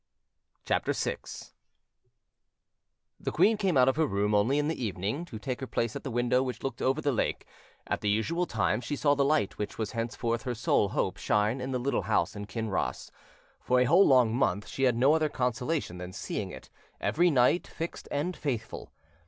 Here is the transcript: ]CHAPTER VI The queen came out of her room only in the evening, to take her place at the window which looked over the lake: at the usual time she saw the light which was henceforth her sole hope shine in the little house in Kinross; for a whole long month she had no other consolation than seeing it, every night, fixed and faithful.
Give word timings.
]CHAPTER 0.65 0.93
VI 0.93 1.17
The 3.19 3.31
queen 3.31 3.55
came 3.55 3.77
out 3.77 3.87
of 3.87 3.97
her 3.97 4.07
room 4.07 4.33
only 4.33 4.57
in 4.57 4.67
the 4.67 4.83
evening, 4.83 5.25
to 5.25 5.37
take 5.37 5.59
her 5.59 5.67
place 5.67 5.95
at 5.95 6.03
the 6.03 6.09
window 6.09 6.41
which 6.41 6.63
looked 6.63 6.81
over 6.81 7.01
the 7.01 7.11
lake: 7.11 7.45
at 7.85 8.01
the 8.01 8.09
usual 8.09 8.47
time 8.47 8.81
she 8.81 8.95
saw 8.95 9.13
the 9.13 9.23
light 9.23 9.59
which 9.59 9.77
was 9.77 9.91
henceforth 9.91 10.41
her 10.41 10.55
sole 10.55 10.89
hope 10.89 11.17
shine 11.17 11.61
in 11.61 11.69
the 11.69 11.77
little 11.77 12.01
house 12.01 12.35
in 12.35 12.45
Kinross; 12.47 13.11
for 13.59 13.79
a 13.79 13.83
whole 13.85 14.07
long 14.07 14.35
month 14.35 14.67
she 14.67 14.85
had 14.85 14.95
no 14.97 15.13
other 15.13 15.29
consolation 15.29 15.99
than 15.99 16.13
seeing 16.13 16.49
it, 16.49 16.71
every 16.99 17.29
night, 17.29 17.67
fixed 17.67 18.07
and 18.09 18.35
faithful. 18.35 18.91